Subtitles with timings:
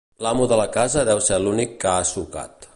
[0.27, 2.69] L'amo de la casa deu ser l'únic que ha sucat.